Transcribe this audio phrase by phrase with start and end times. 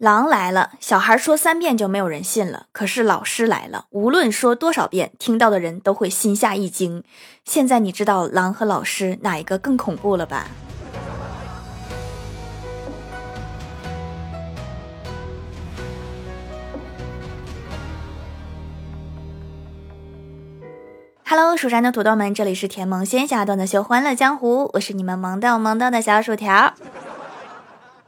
[0.00, 2.68] 狼来了，小孩说三遍就没有人信了。
[2.72, 7.04] 可是老师来了，无论说多少遍，听到的人都会心下一惊。
[7.44, 10.46] 现在你知道狼和老师哪一个更恐怖了吧
[21.26, 26.72] ？Hello，蜀山的土豆们，这里是甜萌仙侠段的秀欢乐江湖，我是你们萌到萌到的小薯条。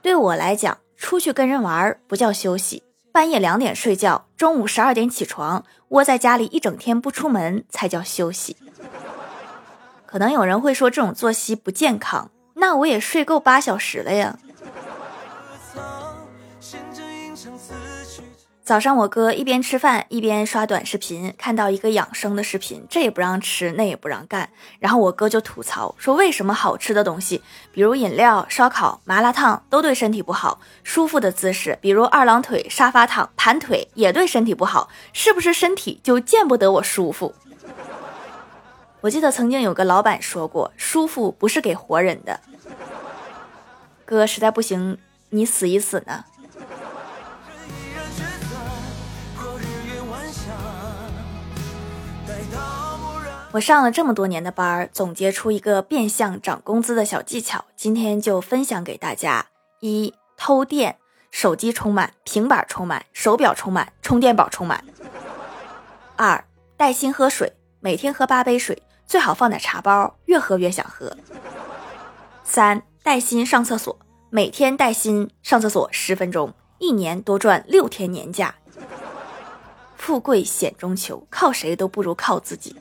[0.01, 0.79] 对我来讲。
[1.03, 8.57] 出去跟人玩不叫休息，半夜两点睡觉，中午十二点起床，窝在家里一整天不出门才叫休息。
[10.07, 14.39] 可能有人会说这种作息不健康，那我也睡够八小时了呀。
[18.73, 30.59] 早上我哥一边吃饭一边刷短视频，看到一个养生的视频，这也不让吃，那也不让干，然后我哥就吐槽说：“为什么好吃的东西，比如饮料、烧烤、麻辣烫，都对身体不好？
[30.83, 34.89] 舒服的姿势，比如二郎腿、沙发躺、盘腿，也对身体不好？
[35.13, 37.35] 是不是身体就见不得我舒服？”
[39.03, 42.41] 我记得曾经有个老板说过：“舒服不是给活人的。”
[44.07, 44.97] 哥实在不行，
[45.29, 46.25] 你死一死呢？
[53.53, 59.45] 我上了这么多年的班儿，总结出一个变相涨工资的小技巧，今天就分享给大家：
[59.81, 60.97] 一、偷电，
[61.31, 64.79] 手机充满，平板充满，手表充满，充电宝充满；
[66.17, 66.43] 二、
[66.79, 71.15] 带薪喝水，每天喝八杯水，最好放点茶包，越喝越想喝；
[72.43, 73.95] 三、带薪上厕所，
[74.31, 78.55] 每天带薪上厕所十分钟，一年多赚六天年假。
[79.99, 82.75] 富贵险中求，靠谁都不如靠自己。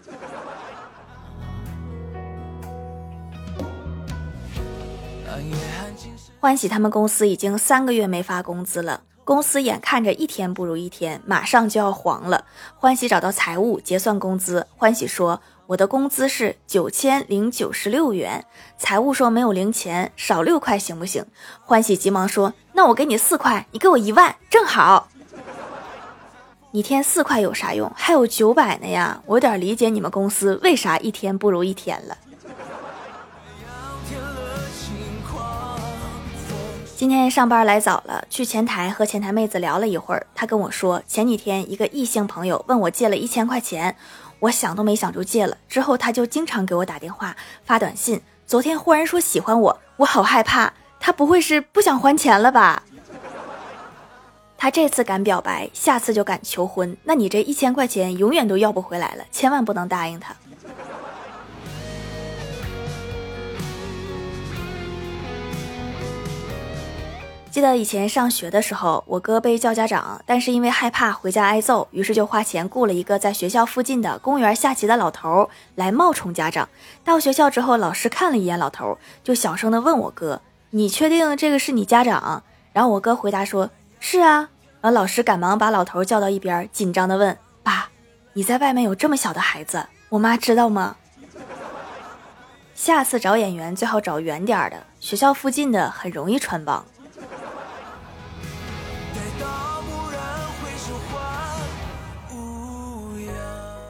[6.40, 12.46] 欢喜他们公司已经三个月没发工资了，公司眼看着一天不如一天，马上就要黄了。
[12.76, 18.44] 欢喜找到财务结算工资，欢喜说：“我的工资是九千零九十六元。”
[18.80, 21.24] 财务说：“没有零钱，少六块行不行？”
[21.64, 25.10] 欢喜急忙说：“那我给你四块，你给我一万，正好。”
[26.74, 27.92] 一天四块有啥用？
[27.96, 29.22] 还有九百呢呀！
[29.28, 32.18] 我有点理解你们公司为啥一天不如一天了。
[37.02, 40.28] 今天上班来早了，去前台和前台妹子聊了一会儿。
[40.36, 43.96] 她跟我说，前几天一个异性朋友问我借了一千块钱，
[44.40, 45.58] 我想都没想就借了。
[45.68, 47.36] 之后他就经常给我打电话、
[47.66, 48.22] 发短信。
[48.46, 52.84] 昨天忽然说喜欢我，我好害怕，他不会是不想还钱了吧？
[54.56, 60.36] 他这次敢表白，下次就敢求婚，那你这一千块钱永远都要不回来了，千万不能答应他。
[67.52, 76.70] 记得以前上学的时候，我哥被叫家长，但是因为害怕回家挨揍，于是就花钱雇了一个在学校附近的公园下棋的老头来冒充家长。
[77.04, 80.42] 到学校之后，老师看了一眼老头，就小声的问我哥
[80.72, 82.42] ：“你确定这个是你家长？”
[82.72, 83.70] 然后我哥回答说
[84.00, 84.48] ：“是啊。”
[84.80, 87.90] 然后老师赶忙把老头叫到一边，紧张的问：“爸，
[88.32, 90.96] 你在外面有这么小的孩子，我妈知道吗？”
[92.74, 96.84] 下次找演员最好找远点的，学校附近的很容易穿帮。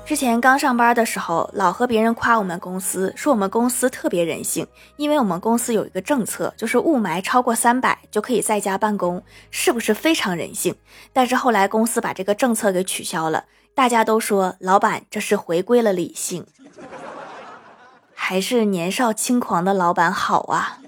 [0.04, 4.68] 之前刚上班的时候，老和别人夸我们公司，说我们公司特别人性，
[4.98, 10.76] 因为我们公司有一个政策，就是雾霾超过三百就可以在家办公，是不是非常人性？
[11.14, 16.46] 但是后来公司把这个政策给取消了，大家都说老板这是回归了理性，
[18.14, 20.81] 还是年少轻狂的老板好啊？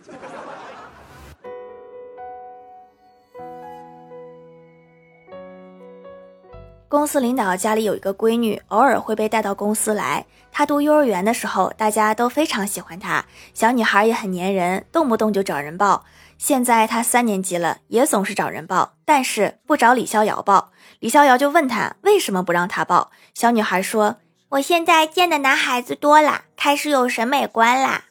[6.94, 10.24] 公司领导家里有一个闺女，偶尔会被带到公司来。
[10.52, 13.26] 她读幼儿园的时候，大家都非常喜欢她。
[13.56, 16.06] 小女孩也很粘人，动不动就找人抱。
[16.38, 20.72] 现在她三年级了，也总是找人抱，但是不找李逍遥抱。
[21.00, 23.10] 李逍遥就问她为什么不让她抱。
[23.34, 24.18] 小女孩说
[24.50, 28.04] ：“我现在见的男孩子多了，开始有审美观啦。”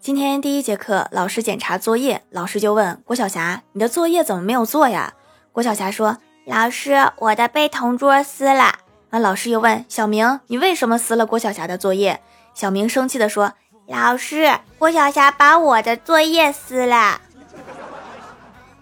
[0.00, 5.12] 今天第一节课，老师检查作业，老师就问郭晓霞：“你的作业怎么没有做呀？”
[5.52, 6.16] 郭晓霞说
[6.48, 8.76] ：“老师，我的被同桌撕了。”
[9.10, 12.22] 啊，老师又问小明：“你为什么撕了郭晓霞的作业？”
[12.54, 13.52] 小明生气的说
[13.88, 17.20] ：“老师，郭晓霞把我的作业撕了。”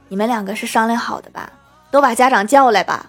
[0.06, 1.50] 你们两个是商量好的吧？
[1.90, 3.06] 都把家长叫来吧。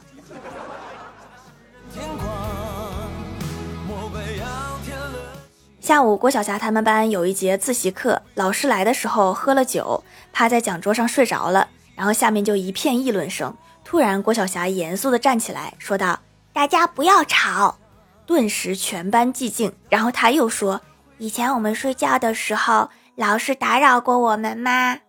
[5.90, 13.52] 下午，郭晓霞他们班有一节自习课，老师来的时候喝了酒，趴在讲桌上睡着了，然后下面就一片议论声。
[13.84, 16.20] 突然，郭晓霞严肃地站起来说道
[16.54, 17.80] ：“大家不要吵。”
[18.28, 19.74] 顿时全班寂静。
[19.90, 20.80] 然后他又说
[21.18, 25.00] ：“以前我们睡觉的时候，老师打扰过我们吗？”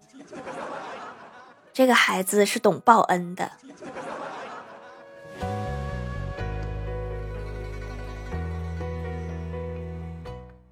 [1.75, 3.53] 这个孩子是懂报恩的。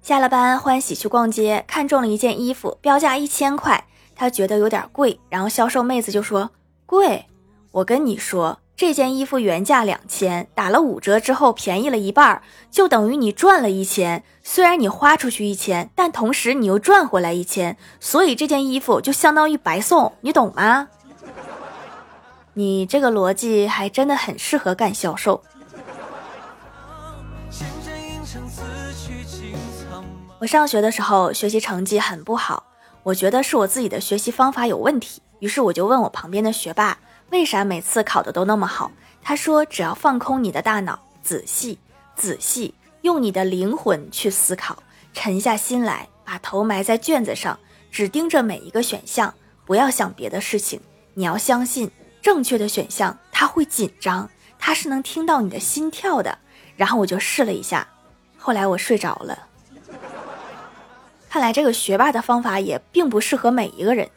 [0.09, 3.85] 下了班，欢喜去逛街，看中了一件衣服，标价一千块，
[4.15, 5.19] 他觉得有点贵。
[5.29, 6.49] 然后销售妹子就说
[6.87, 7.27] ：“贵，
[7.69, 12.41] 我跟你说，这件衣服原价两千，打了五折之后便宜了一半，
[12.71, 14.23] 就等于你赚了一千。
[14.41, 20.87] 虽然你花出去一千，但同时你又赚回来一千，所以这件衣服就相当于白送，你懂吗？
[22.55, 25.43] 你这个逻辑还真的很适合干销售。”
[30.39, 32.63] 我上学的时候学习成绩很不好，
[33.03, 36.97] 我觉得是我自己的学习方法有问题，于是我就问我旁边的学霸，
[37.31, 38.89] 为啥每次考的都那么好？
[39.21, 41.77] 他说，只要放空你的大脑，仔细
[42.15, 44.81] 仔细用你的灵魂去思考，
[45.11, 47.59] 沉下心来，把头埋在卷子上，
[47.91, 49.33] 只盯着每一个选项，
[49.65, 50.79] 不要想别的事情。
[51.15, 51.91] 你要相信，
[52.21, 56.37] 正确的选项他会紧张，他是能听到你的心跳的。
[56.77, 57.85] 然后我就试了一下，
[58.37, 59.47] 后来我睡着了。
[61.29, 64.09] 看来这个学霸的方法也并不适合每一个人。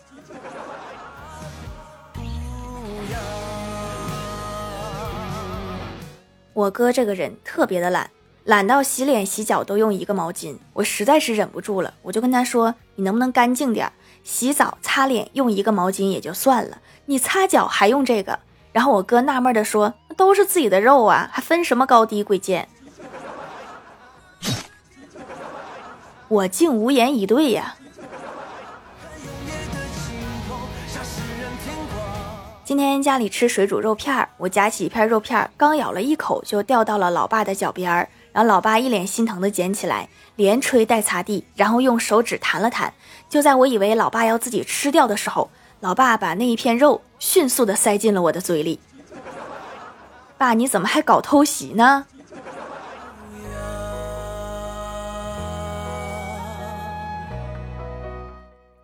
[6.54, 8.10] 我哥这个人特别的懒，
[8.44, 10.56] 懒到洗脸洗脚都用一个毛巾。
[10.72, 13.92] 我实在是忍不住了，我就跟他说：“你能不能干净点？
[14.24, 18.38] 洗澡擦脸用一个毛巾也就算了，你擦脚还用这个？”
[18.72, 22.68] 然后我哥纳闷的说：“都是自己的肉啊，还分什么高低贵贱？”
[26.32, 27.76] 我竟无言以对呀！
[32.64, 42.94] 今天家里吃水煮肉片儿，我夹起一片肉片儿，刚咬了一口就掉到了老爸的脚边儿，然后老爸一脸心疼的捡起来，连吹带擦地，然后用手指弹了弹。
[43.29, 45.50] 就在我以为老爸要自己吃掉的时候，
[45.81, 48.81] 老爸把那一片肉迅速的塞进了我的嘴里。
[50.38, 52.06] 爸，你怎么还搞偷袭呢？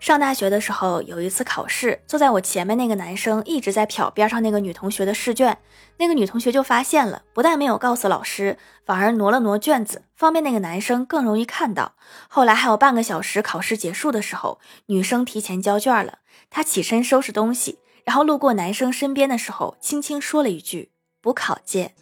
[0.08, 5.58] 上大学的时候，有一次考试，坐在我前面那个男生一直在瞟边上那个女同学的试卷，
[5.98, 8.56] 那个女同学就发现了，不但没有告诉老师，
[8.86, 11.92] 反而挪了挪卷子，方便那个男生更容易看到。
[12.26, 20.90] 后来还有半个小时，考试结束的时候，女生提前交卷了，她起身收拾东西，然后路过男生身边的时候，轻轻说了一句
[21.20, 21.92] ：“补考见。”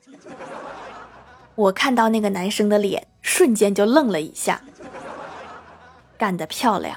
[1.57, 4.61] 我看到那个男生的脸，瞬间就愣了一下，
[6.17, 6.97] 干得漂亮。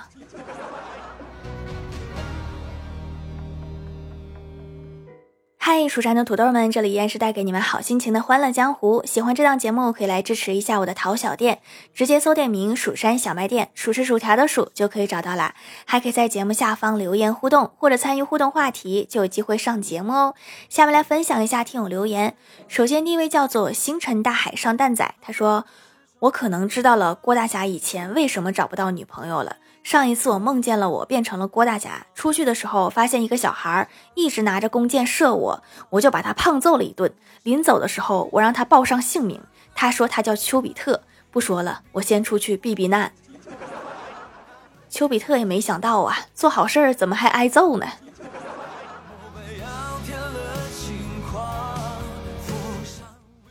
[5.71, 9.03] 嗨，蜀山的土豆们，这里依然是带给你们好心情的欢乐江湖。
[9.05, 11.59] 喜欢这档节目，可以来支持一下我的淘小店，
[11.93, 15.53] 直接搜店名“蜀山小卖店”，数是薯条的数就可以找到啦。
[15.85, 20.33] 还可以在节目下方留言互动，或者参与互动话题，就有机会上节目哦。
[20.69, 22.35] 下面来分享一下听友留言。
[22.67, 25.65] 首先第一位叫做星辰大海上蛋仔，他说
[26.21, 29.57] ：“我可能知道了郭大侠以前为什么找不到女朋友了。”
[29.89, 37.11] 上一次我梦见了我变成了郭大侠，出去的时候发现一个小孩一直拿着弓箭射我，我就把他胖揍了一顿。
[37.41, 39.41] 临走的时候，我让他报上姓名，
[39.73, 41.01] 他说他叫丘比特。
[41.31, 43.11] 不说了，我先出去避避难。
[44.91, 47.87] 丘比特也没想到啊，做好事儿怎么还挨揍呢？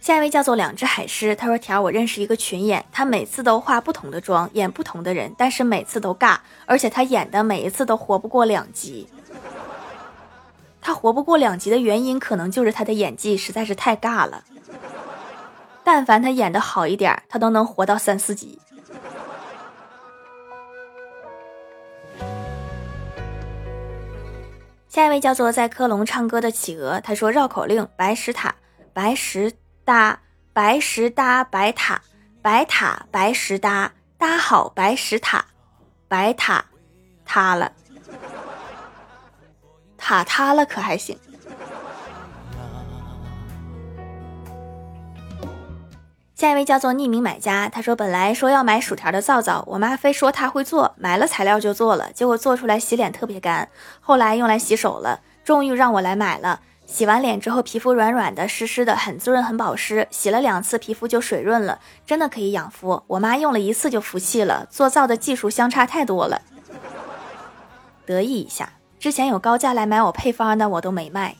[0.08, 9.06] 下一位叫做两只海狮，他说：“条，我认识一个群演，他每次都化不同的妆，演不同的人，但是每次都尬，而且他演的每一次都活不过两集。
[10.80, 14.42] 他活不过两集的原因，可能就是他的演技实在是太尬了。
[15.84, 18.58] 但凡他演的好一点，他都能活到三四集。”
[24.88, 28.54] 下一位叫做在科隆唱歌的企鹅，他说：“绕口令，白石塔，
[28.94, 29.52] 白石。”
[29.88, 30.18] 搭
[30.52, 32.02] 白石搭白塔，
[32.42, 35.42] 白塔白石搭搭好白石塔，
[36.06, 36.62] 白塔
[37.24, 37.72] 塌了，
[39.96, 41.18] 塔塌了可还行。
[46.34, 53.66] 下一位叫做匿名买家，他说本来说要买薯条的皂皂，我妈非说她会做，买了材料就做了，结果做出来洗脸特别干，
[54.00, 56.60] 后来用来洗手了，终于让我来买了。
[56.88, 60.08] 洗完脸之后皮肤软软的、湿湿的，很滋润、很保湿。
[60.10, 63.00] 洗了两次皮肤就水润了，真的可以养肤。
[63.06, 66.40] 我妈用了一次就服气了，做皂的技术相差太多了。
[68.06, 71.36] 得意一下，之前有高价来买我配方的，我都没卖。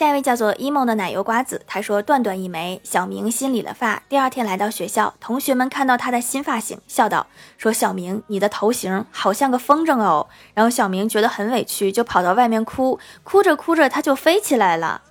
[0.00, 7.26] 下一位叫做 emo 的奶油瓜子，他说断断一枚，小明新理了发，第二天来到学校，同学们看到他的新发型，笑道
[7.58, 10.26] ：“说小明，你的头型好像个风筝哦。”
[10.56, 15.02] 然后小明觉得很委屈，就跑到外面哭，哭着哭着他就飞起来了。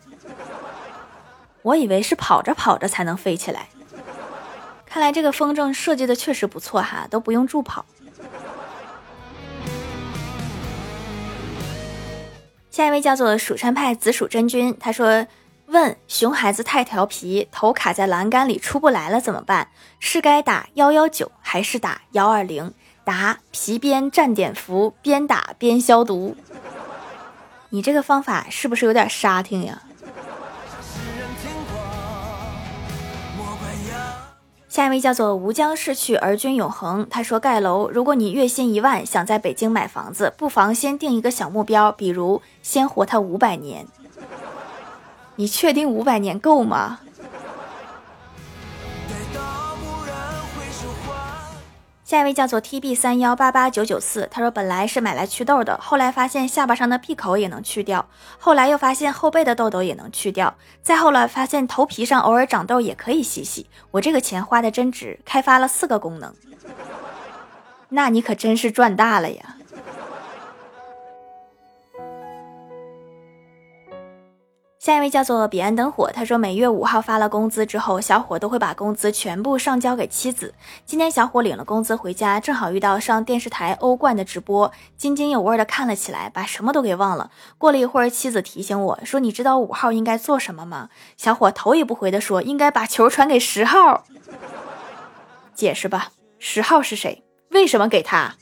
[1.62, 3.70] 我以为是跑着跑着才能飞起来，
[4.88, 7.86] 看来这个风筝设计的确实不错哈，都不用助跑。
[12.72, 15.26] 下一位叫做蜀山派紫薯真君，他说
[15.68, 19.70] ：“问熊孩子太调皮，头卡在栏杆里出不来了怎么办？
[20.00, 22.74] 是该打幺幺九还是打幺二零？
[23.04, 26.36] 答：皮鞭蘸碘伏，边打边消毒。
[27.70, 29.82] 你这个方法是不是有点沙听呀？”
[34.80, 37.06] 下一位叫做吾将逝去而君永恒。
[37.10, 43.86] 他说盖楼，如果你月薪一万，想在北京买房子，不妨先定一个小目标，比如先活他五百年。
[45.36, 47.02] 你确定五百年够吗？
[52.10, 63.70] 下一位叫做 T B 三幺八八九九四，他说本来是买来祛痘的，后来发现下巴上的闭口也能去掉，后来又发现后背的痘痘也能去掉，再后来发现头皮上偶尔长痘也可以洗洗。
[63.92, 66.34] 我这个钱花的真值，开发了四个功能，
[67.90, 69.58] 那你可真是赚大了呀！
[74.90, 80.52] 下一位叫做彼岸灯火，他说每月五号发了工资之后，小伙都会把工资全部上交给妻子。
[80.84, 87.30] 今天小伙领了工资回家，正好遇到上电视台欧冠的直播，津津有味的看了起来，把什么都给忘了。
[87.60, 94.06] 过了一会儿，妻子提醒我说：“你知道五号应该做什么吗？”小伙头也不回的说：“应该把球传给十号。”
[95.54, 97.24] 解释吧，十号是谁？
[97.52, 98.34] 为什么给他？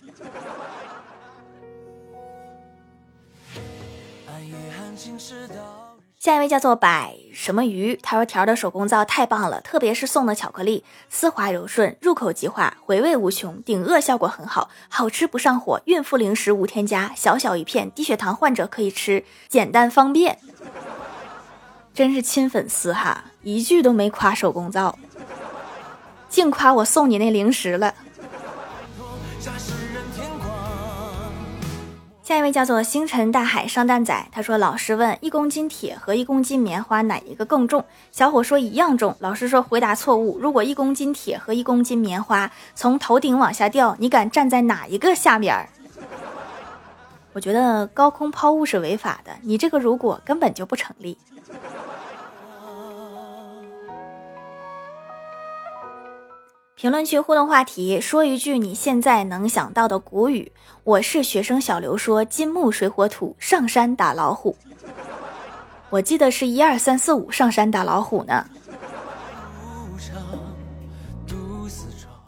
[6.19, 20.39] 下一位叫做百什么鱼，他说条的手工皂太棒了，特别是送的巧克力，丝滑柔顺，入口即化，回味无穷，顶饿效果很好，好吃不上火，孕妇零食无添加，小小一片，低血糖患者可以吃，简单方便，
[21.93, 24.97] 真是亲粉丝哈，一句都没夸手工皂，
[26.27, 27.93] 净夸我送你那零食了。
[32.27, 40.37] 下一位叫做星辰大海上蛋仔，他说：“老师问一公斤铁和一公斤棉花哪一个更重？”小伙说：“一样重。”老师说：“回答错误。
[40.37, 45.69] 如果一公斤铁和一公斤棉花从头顶往下掉，你敢站在哪一个下边？”
[47.31, 51.17] 我觉得高空抛物是违法的，你这个如果根本就不成立。
[56.79, 60.51] 评论区互动话题：说一句你现在能想到的古语。
[60.83, 64.55] 我是学生小刘，说金木水火土，上山打老虎。
[65.89, 68.45] 我记得是一二三四五上山打老虎呢。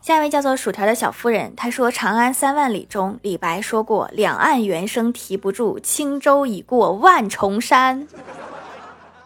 [0.02, 8.08] 下一位叫做薯条的小夫人，她说《长安三万里》中李白说过：“两岸猿声啼不住，轻舟已过万重山。”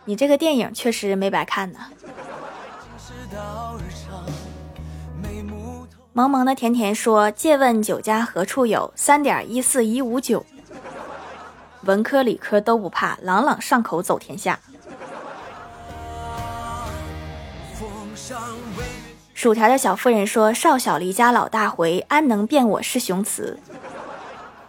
[0.04, 1.80] 你这个电影确实没白看呢。
[6.16, 8.94] 萌萌的甜甜说：“借问酒家何处有？
[8.96, 10.46] 三点一四一五九。
[11.86, 14.60] 文科理科都不怕，朗朗上口走天下。”
[19.34, 23.58] 薯条的小妇人说：“少小离家老大回，安能辨我是雄雌？”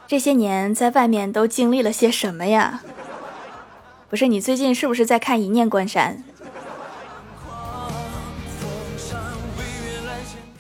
[0.09, 2.81] 这些年在外面都经历了些什么呀？
[4.09, 6.25] 不是你最近是不是在看《一念关山》？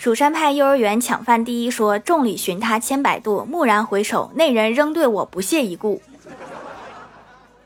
[0.04, 6.02] 蜀山派幼儿园抢饭第一说：“众里寻他千百度，蓦然回首，那人仍对我不屑一顾。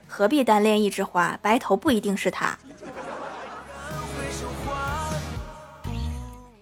[0.07, 1.37] 何必单恋一枝花？
[1.43, 2.57] 白头不一定是他。”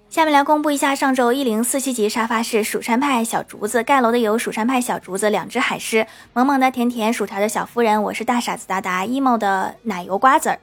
[0.09, 10.59] 下面来公布一下上周一零四七级沙发是蜀山派小竹子盖楼的有蜀山派小竹子两只海狮萌萌的甜甜薯条的小夫人我是大傻子达达 emo 的奶油瓜子儿。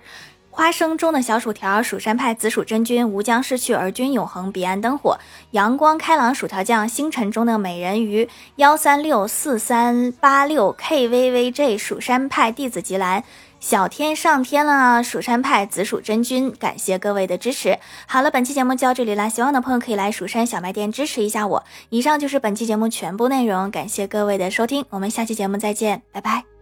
[0.56, 5.18] 花生中的小薯条，蜀山派紫薯真君，吾将逝去而君永恒，彼岸灯火，
[5.50, 13.24] 阳光开朗薯条酱，星辰中的美人鱼，幺三六四三八六 kvvj，蜀山派弟子吉兰。
[13.60, 17.80] 小天上天了，蜀山派紫薯真君，感谢各位的支持。
[18.06, 21.64] 好了，本期节目就到这里啦，喜欢的朋友可以来蜀山小卖店支持一下我。
[21.90, 26.53] 以上就是本期节目全部内容，感谢各位的收听，我们下期节目再见，拜拜。